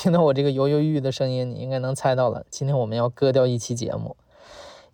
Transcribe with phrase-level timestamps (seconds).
[0.00, 4.16] 听到我这个犹犹豫豫的声音，你应该能猜到了，今天我们要割掉一期节目，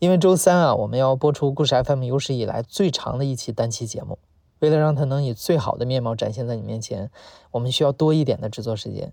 [0.00, 4.18] 因为周三啊，我们要播出故事 FM 有史以来最长的一期单期节目。
[4.58, 7.12] 为了让它能以最好的面貌展现在你面前，
[7.52, 9.12] 我们需要多一点的制作时间。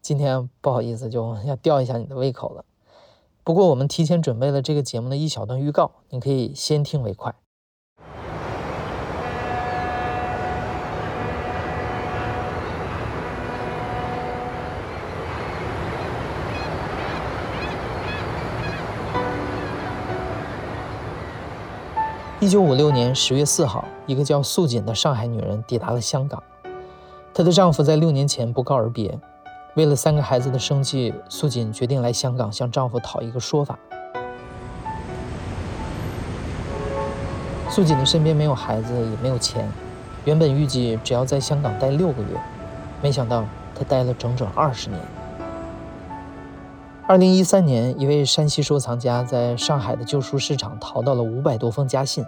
[0.00, 2.64] 今天不好意思，就要吊一下你的胃口了。
[3.42, 7.34] 不过我们提前准备了这个节目的一小段预告，你可以先听为快。
[22.40, 26.42] 一九五六年十月四号，一个叫素锦的上海女人抵达了香港。
[27.32, 29.18] 她的丈夫在六年前不告而别，
[29.76, 33.78] 为了三个孩子的生计，素锦决定来香港向丈夫讨一个说法。
[37.70, 39.70] 素锦的身边没有孩子，也没有钱，
[40.24, 42.40] 原本预计只要在香港待六个月，
[43.00, 43.44] 没想到
[43.76, 45.00] 她待了整整二十年。
[47.06, 52.24] 二零一三年，一位山西收藏家在上海的旧书市场淘到了五百多封家信。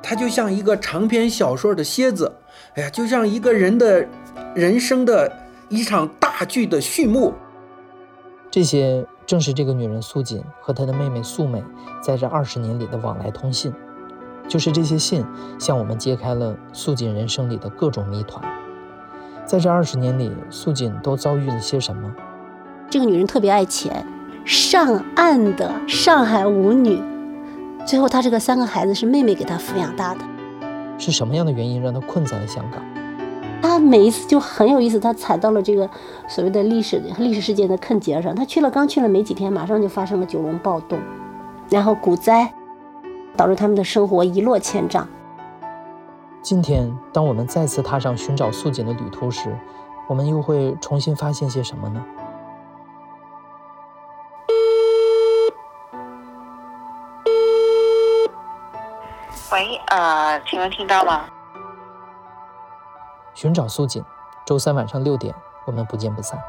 [0.00, 2.30] 它就像一个长篇小说的蝎子，
[2.74, 4.06] 哎呀，就像一个人的
[4.54, 5.32] 人生的
[5.68, 7.34] 一场大剧的序幕。
[8.52, 11.60] 这些正是这个女人素锦和她的妹妹素美
[12.00, 13.74] 在这二十年里的往来通信。
[14.46, 15.26] 就是这些信，
[15.58, 18.44] 向我们揭开了素锦人生里的各种谜团。
[19.44, 22.14] 在这二十年里，素锦都遭遇了些什么？
[22.92, 24.04] 这个女人特别爱钱，
[24.44, 27.02] 上岸的上海舞女，
[27.86, 30.20] 最后她这个三个孩子是妹妹给她抚养大的。
[30.98, 32.82] 是什么样的原因让她困在了香港？
[33.62, 35.88] 她每一次就很有意思，她踩到了这个
[36.28, 38.34] 所谓的历史历史事件的坑节上。
[38.34, 40.98] 她去了，刚去了没几天，马上就发生了九龙暴动，
[41.70, 42.52] 然后股灾，
[43.34, 45.08] 导致他们的生活一落千丈。
[46.42, 49.56] 今天，当我们再次踏上寻找素锦的旅途时，
[50.08, 52.04] 我们又会重新发现些什么呢？
[59.52, 61.26] 喂，呃，请问听到吗？
[63.34, 64.02] 寻找素锦，
[64.46, 65.34] 周三晚上六点，
[65.66, 66.42] 我们不见不散。